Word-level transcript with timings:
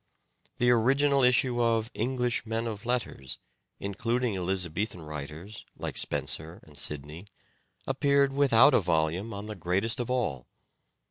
The 0.57 0.71
original 0.71 1.23
issue 1.23 1.61
of" 1.61 1.91
English 1.93 2.43
Men 2.43 2.65
of 2.65 2.87
Letters," 2.87 3.37
including 3.79 4.33
Elizabethan 4.35 5.03
writen, 5.03 5.45
like 5.45 5.45
92" 5.45 5.55
SHAKESPEARE" 5.55 5.75
IDENTIFIED 5.77 5.97
Spenser 5.97 6.61
and 6.63 6.75
Sidney, 6.75 7.27
appeared 7.85 8.33
without 8.33 8.73
a 8.73 8.79
volume 8.79 9.31
on 9.31 9.45
the 9.45 9.53
greatest 9.53 9.99
of 9.99 10.09
all. 10.09 10.47